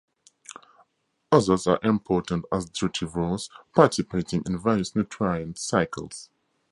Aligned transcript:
Others 1.31 1.67
are 1.67 1.77
important 1.83 2.45
as 2.51 2.65
detritivores, 2.65 3.51
participating 3.75 4.41
in 4.47 4.57
various 4.59 4.95
nutrient 4.95 5.59
cycles. 5.59 6.31